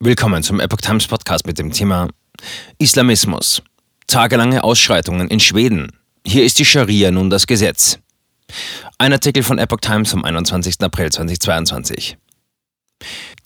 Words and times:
Willkommen 0.00 0.44
zum 0.44 0.60
Epoch 0.60 0.80
Times 0.80 1.08
Podcast 1.08 1.44
mit 1.44 1.58
dem 1.58 1.72
Thema 1.72 2.06
Islamismus. 2.78 3.62
Tagelange 4.06 4.62
Ausschreitungen 4.62 5.26
in 5.26 5.40
Schweden. 5.40 5.90
Hier 6.24 6.44
ist 6.44 6.60
die 6.60 6.64
Scharia 6.64 7.10
nun 7.10 7.30
das 7.30 7.48
Gesetz. 7.48 7.98
Ein 8.98 9.12
Artikel 9.12 9.42
von 9.42 9.58
Epoch 9.58 9.80
Times 9.80 10.12
vom 10.12 10.24
21. 10.24 10.80
April 10.82 11.10
2022. 11.10 12.16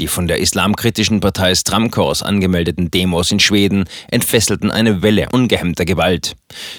Die 0.00 0.08
von 0.08 0.26
der 0.26 0.38
islamkritischen 0.38 1.20
Partei 1.20 1.54
Stramkors 1.54 2.24
angemeldeten 2.24 2.90
Demos 2.90 3.30
in 3.30 3.38
Schweden 3.38 3.84
entfesselten 4.10 4.72
eine 4.72 5.02
Welle 5.02 5.28
ungehemmter 5.30 5.84
Gewalt. 5.84 6.34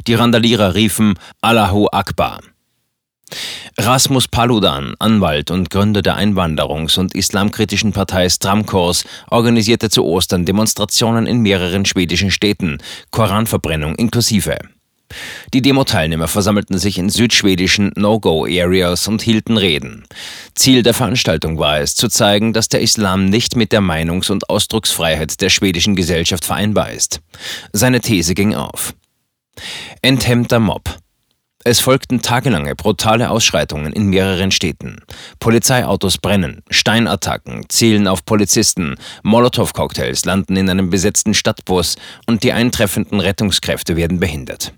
Die 0.06 0.16
Randalierer 0.16 0.76
riefen 0.76 1.14
Allahu 1.40 1.88
Akbar. 1.94 2.42
Rasmus 3.78 4.28
Paludan, 4.28 4.96
Anwalt 5.00 5.52
und 5.52 5.70
Gründer 5.70 6.02
der 6.02 6.18
Einwanderungs- 6.18 7.00
und 7.00 7.16
islamkritischen 7.16 7.94
Partei 7.94 8.30
Stramkors, 8.30 9.06
organisierte 9.30 9.90
zu 9.90 10.06
Ostern 10.06 10.46
Demonstrationen 10.46 11.28
in 11.28 11.40
mehreren 11.40 11.86
schwedischen 11.86 12.32
Städten, 12.32 12.80
Koranverbrennung 13.12 13.96
inklusive. 13.96 14.58
Die 15.54 15.62
Demo-Teilnehmer 15.62 16.28
versammelten 16.28 16.78
sich 16.78 16.98
in 16.98 17.10
südschwedischen 17.10 17.92
No-Go-Areas 17.96 19.08
und 19.08 19.22
hielten 19.22 19.58
Reden. 19.58 20.06
Ziel 20.56 20.84
der 20.84 20.94
Veranstaltung 20.94 21.60
war 21.60 21.80
es, 21.80 21.96
zu 21.96 22.08
zeigen, 22.08 22.54
dass 22.54 22.70
der 22.70 22.82
Islam 22.82 23.26
nicht 23.26 23.56
mit 23.56 23.72
der 23.72 23.82
Meinungs- 23.82 24.32
und 24.32 24.50
Ausdrucksfreiheit 24.50 25.42
der 25.42 25.50
schwedischen 25.50 25.96
Gesellschaft 25.96 26.46
vereinbar 26.46 26.92
ist. 26.92 27.20
Seine 27.74 28.00
These 28.00 28.34
ging 28.36 28.56
auf. 28.56 28.94
Enthemmter 30.02 30.60
Mob. 30.60 31.01
Es 31.64 31.80
folgten 31.80 32.22
tagelange 32.22 32.76
brutale 32.76 33.30
Ausschreitungen 33.30 33.94
in 33.94 34.08
mehreren 34.08 34.52
Städten. 34.52 35.02
Polizeiautos 35.40 36.18
brennen, 36.18 36.64
Steinattacken 36.70 37.66
zielen 37.70 38.08
auf 38.08 38.26
Polizisten, 38.26 38.96
Molotow-Cocktails 39.24 40.26
landen 40.26 40.56
in 40.56 40.70
einem 40.70 40.90
besetzten 40.90 41.34
Stadtbus 41.34 41.98
und 42.26 42.44
die 42.44 42.54
eintreffenden 42.54 43.20
Rettungskräfte 43.20 43.96
werden 43.96 44.20
behindert. 44.20 44.74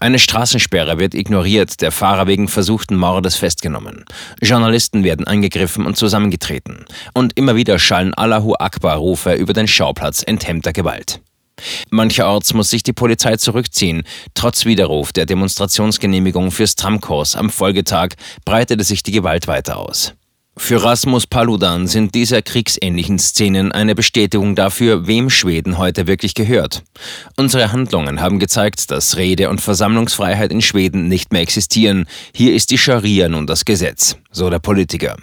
Eine 0.00 0.18
Straßensperre 0.18 0.98
wird 0.98 1.14
ignoriert, 1.14 1.80
der 1.80 1.92
Fahrer 1.92 2.26
wegen 2.26 2.48
versuchten 2.48 2.96
Mordes 2.96 3.36
festgenommen. 3.36 4.04
Journalisten 4.40 5.04
werden 5.04 5.26
angegriffen 5.26 5.86
und 5.86 5.96
zusammengetreten. 5.96 6.84
Und 7.14 7.36
immer 7.36 7.56
wieder 7.56 7.78
schallen 7.78 8.14
Allahu 8.14 8.54
Akbar-Rufe 8.58 9.34
über 9.34 9.52
den 9.52 9.68
Schauplatz 9.68 10.22
enthemmter 10.24 10.72
Gewalt. 10.72 11.20
Mancherorts 11.90 12.54
muss 12.54 12.70
sich 12.70 12.82
die 12.82 12.92
Polizei 12.92 13.36
zurückziehen. 13.36 14.02
Trotz 14.34 14.64
Widerruf 14.64 15.12
der 15.12 15.26
Demonstrationsgenehmigung 15.26 16.50
fürs 16.50 16.76
Tramkurs 16.76 17.36
am 17.36 17.50
Folgetag 17.50 18.10
breitete 18.44 18.84
sich 18.84 19.02
die 19.02 19.12
Gewalt 19.12 19.46
weiter 19.46 19.78
aus. 19.78 20.14
Für 20.58 20.82
Rasmus 20.82 21.26
Paludan 21.26 21.86
sind 21.86 22.14
diese 22.14 22.40
kriegsähnlichen 22.40 23.18
Szenen 23.18 23.72
eine 23.72 23.94
Bestätigung 23.94 24.54
dafür, 24.54 25.06
wem 25.06 25.28
Schweden 25.28 25.76
heute 25.76 26.06
wirklich 26.06 26.32
gehört. 26.32 26.82
Unsere 27.36 27.72
Handlungen 27.72 28.22
haben 28.22 28.38
gezeigt, 28.38 28.90
dass 28.90 29.18
Rede- 29.18 29.50
und 29.50 29.60
Versammlungsfreiheit 29.60 30.50
in 30.50 30.62
Schweden 30.62 31.08
nicht 31.08 31.30
mehr 31.30 31.42
existieren. 31.42 32.06
Hier 32.34 32.54
ist 32.54 32.70
die 32.70 32.78
Scharia 32.78 33.28
nun 33.28 33.46
das 33.46 33.66
Gesetz, 33.66 34.16
so 34.30 34.48
der 34.48 34.58
Politiker. 34.58 35.16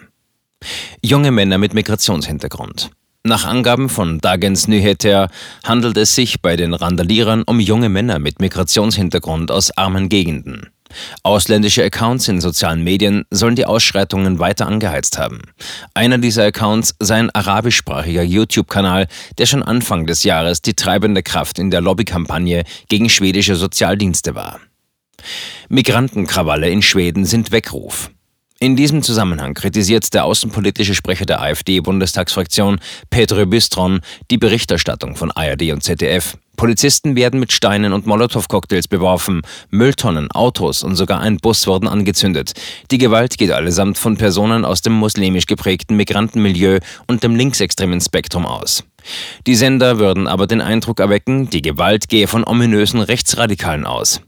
Junge 1.02 1.32
Männer 1.32 1.58
mit 1.58 1.74
Migrationshintergrund. 1.74 2.92
Nach 3.26 3.46
Angaben 3.46 3.88
von 3.88 4.20
Dagens 4.20 4.68
Nyheter 4.68 5.30
handelt 5.64 5.96
es 5.96 6.14
sich 6.14 6.42
bei 6.42 6.58
den 6.58 6.74
Randalierern 6.74 7.44
um 7.44 7.62
junge 7.62 7.88
Männer 7.88 8.20
mit 8.20 8.42
Migrationshintergrund 8.42 9.50
aus 9.50 9.72
armen 9.78 10.10
Gegenden. 10.10 10.72
Ausländische 11.24 11.86
Accounts 11.86 12.28
in 12.28 12.42
sozialen 12.42 12.84
Medien 12.84 13.24
sollen 13.32 13.56
die 13.56 13.66
Ausschreitungen 13.66 14.40
weiter 14.40 14.68
angeheizt 14.68 15.18
haben. 15.18 15.40
Einer 15.94 16.18
dieser 16.18 16.44
Accounts 16.44 16.96
sei 17.00 17.16
ein 17.16 17.30
arabischsprachiger 17.30 18.24
YouTube-Kanal, 18.24 19.08
der 19.38 19.46
schon 19.46 19.64
Anfang 19.64 20.06
des 20.06 20.26
Jahres 20.26 20.62
die 20.62 20.74
treibende 20.74 21.24
Kraft 21.24 21.60
in 21.60 21.72
der 21.72 21.80
Lobbykampagne 21.80 22.66
gegen 22.90 23.10
schwedische 23.10 23.56
Sozialdienste 23.56 24.36
war. 24.36 24.60
Migrantenkrawalle 25.70 26.70
in 26.70 26.82
Schweden 26.82 27.24
sind 27.24 27.54
Weckruf. 27.54 28.12
In 28.64 28.78
diesem 28.78 29.04
Zusammenhang 29.04 29.56
kritisiert 29.56 30.14
der 30.14 30.24
außenpolitische 30.24 30.96
Sprecher 30.96 31.26
der 31.26 31.42
AfD-Bundestagsfraktion 31.42 32.80
Petro 33.10 33.46
Bistron 33.46 34.00
die 34.32 34.38
Berichterstattung 34.38 35.18
von 35.18 35.32
ARD 35.32 35.74
und 35.74 35.84
ZDF. 35.84 36.38
Polizisten 36.56 37.16
werden 37.16 37.40
mit 37.40 37.52
Steinen 37.52 37.94
und 37.94 38.06
Molotow-Cocktails 38.06 38.88
beworfen, 38.88 39.42
Mülltonnen, 39.70 40.32
Autos 40.32 40.84
und 40.84 40.96
sogar 40.96 41.20
ein 41.20 41.38
Bus 41.38 41.68
wurden 41.68 41.88
angezündet. 41.88 42.54
Die 42.92 42.98
Gewalt 42.98 43.38
geht 43.38 43.52
allesamt 43.52 43.98
von 43.98 44.18
Personen 44.18 44.64
aus 44.64 44.82
dem 44.82 44.94
muslimisch 44.94 45.46
geprägten 45.46 45.96
Migrantenmilieu 45.96 46.80
und 47.08 47.24
dem 47.24 47.36
linksextremen 47.36 48.02
Spektrum 48.02 48.46
aus. 48.46 48.84
Die 49.48 49.56
Sender 49.56 50.00
würden 50.00 50.28
aber 50.28 50.48
den 50.48 50.62
Eindruck 50.62 51.00
erwecken, 51.00 51.50
die 51.50 51.62
Gewalt 51.62 52.08
gehe 52.08 52.28
von 52.28 52.46
ominösen 52.46 53.02
Rechtsradikalen 53.02 53.86
aus. 53.86 54.22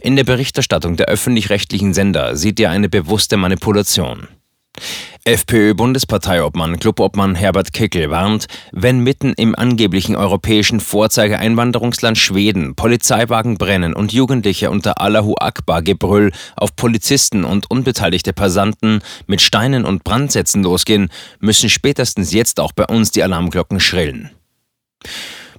In 0.00 0.16
der 0.16 0.24
Berichterstattung 0.24 0.96
der 0.96 1.06
öffentlich-rechtlichen 1.06 1.92
Sender 1.92 2.36
sieht 2.36 2.58
er 2.60 2.70
eine 2.70 2.88
bewusste 2.88 3.36
Manipulation. 3.36 4.28
FPÖ-Bundesparteiobmann, 5.24 6.80
Clubobmann 6.80 7.36
Herbert 7.36 7.72
Kickel 7.72 8.10
warnt, 8.10 8.46
wenn 8.72 8.98
mitten 8.98 9.34
im 9.34 9.54
angeblichen 9.54 10.16
europäischen 10.16 10.80
Vorzeige-Einwanderungsland 10.80 12.18
Schweden 12.18 12.74
Polizeiwagen 12.74 13.56
brennen 13.56 13.94
und 13.94 14.12
Jugendliche 14.12 14.70
unter 14.70 15.00
Allahu 15.00 15.34
Akbar-Gebrüll 15.38 16.32
auf 16.56 16.74
Polizisten 16.74 17.44
und 17.44 17.70
unbeteiligte 17.70 18.32
Passanten 18.32 19.00
mit 19.28 19.40
Steinen 19.40 19.84
und 19.84 20.02
Brandsätzen 20.02 20.64
losgehen, 20.64 21.08
müssen 21.38 21.70
spätestens 21.70 22.32
jetzt 22.32 22.58
auch 22.58 22.72
bei 22.72 22.86
uns 22.86 23.12
die 23.12 23.22
Alarmglocken 23.22 23.78
schrillen. 23.78 24.30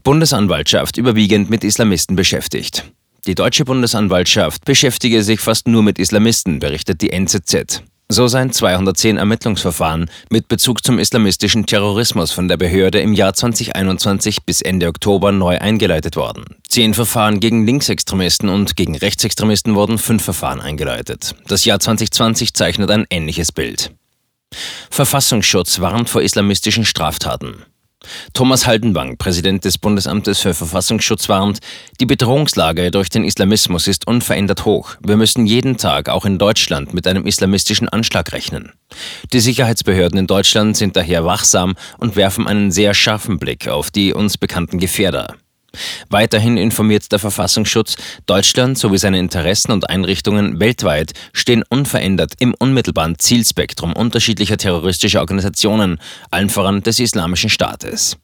Bundesanwaltschaft 0.04 0.98
überwiegend 0.98 1.50
mit 1.50 1.64
Islamisten 1.64 2.18
beschäftigt. 2.18 2.92
Die 3.28 3.36
deutsche 3.36 3.64
Bundesanwaltschaft 3.64 4.66
beschäftige 4.66 5.24
sich 5.24 5.40
fast 5.40 5.70
nur 5.70 5.84
mit 5.84 6.00
Islamisten, 6.00 6.60
berichtet 6.60 7.02
die 7.02 7.12
NZZ. 7.12 7.84
So 8.10 8.28
seien 8.28 8.52
210 8.52 9.18
Ermittlungsverfahren 9.18 10.10
mit 10.30 10.48
Bezug 10.48 10.84
zum 10.84 11.00
islamistischen 11.00 11.66
Terrorismus 11.66 12.32
von 12.32 12.48
der 12.48 12.58
Behörde 12.58 13.00
im 13.00 13.14
Jahr 13.14 13.34
2021 13.34 14.44
bis 14.44 14.62
Ende 14.62 14.88
Oktober 14.88 15.32
neu 15.32 15.58
eingeleitet 15.58 16.16
worden. 16.16 16.46
Zehn 16.68 16.94
Verfahren 16.94 17.40
gegen 17.40 17.66
Linksextremisten 17.66 18.50
und 18.50 18.76
gegen 18.76 18.96
Rechtsextremisten 18.96 19.76
wurden 19.76 19.98
fünf 19.98 20.24
Verfahren 20.24 20.62
eingeleitet. 20.62 21.34
Das 21.48 21.66
Jahr 21.66 21.80
2020 21.80 22.54
zeichnet 22.54 22.92
ein 22.92 23.06
ähnliches 23.10 23.52
Bild. 23.52 23.92
Verfassungsschutz 24.90 25.80
warnt 25.80 26.10
vor 26.10 26.22
islamistischen 26.22 26.86
Straftaten. 26.86 27.66
Thomas 28.34 28.68
Haldenwang, 28.68 29.18
Präsident 29.18 29.66
des 29.66 29.78
Bundesamtes 29.78 30.40
für 30.40 30.54
Verfassungsschutz, 30.54 31.30
warnt, 31.30 31.60
die 32.00 32.06
Bedrohungslage 32.06 32.92
durch 32.92 33.10
den 33.10 33.24
Islamismus 33.24 33.88
ist 33.88 34.08
unverändert 34.08 34.66
hoch. 34.66 34.96
Wir 35.06 35.18
müssen 35.18 35.46
jeden 35.46 35.78
Tag 35.78 36.10
auch 36.10 36.26
in 36.26 36.38
Deutschland 36.38 36.94
mit 36.94 37.08
einem 37.08 37.26
islamistischen 37.26 37.90
Anschlag 37.90 38.32
rechnen. 38.32 38.72
Die 39.32 39.40
Sicherheitsbehörden 39.40 40.20
in 40.20 40.28
Deutschland 40.28 40.78
sind 40.78 40.96
daher 40.96 41.26
wachsam 41.26 41.76
und 41.98 42.16
werfen 42.16 42.48
einen 42.48 42.72
sehr 42.72 42.94
scharfen 42.94 43.40
Blick 43.40 43.68
auf 43.68 43.92
die 43.92 44.14
uns 44.14 44.38
bekannten 44.38 44.80
Gefährder. 44.80 45.36
Weiterhin 46.10 46.58
informiert 46.58 47.12
der 47.12 47.20
Verfassungsschutz, 47.20 47.96
Deutschland 48.26 48.78
sowie 48.78 48.98
seine 48.98 49.20
Interessen 49.20 49.72
und 49.72 49.90
Einrichtungen 49.90 50.60
weltweit 50.60 51.14
stehen 51.34 51.64
unverändert 51.70 52.34
im 52.40 52.54
unmittelbaren 52.54 53.18
Zielspektrum 53.18 53.94
unterschiedlicher 53.94 54.58
terroristischer 54.58 55.20
Organisationen, 55.20 56.00
allen 56.32 56.50
voran 56.50 56.84
des 56.84 57.00
Islamischen 57.00 57.50
Staates. 57.50 58.18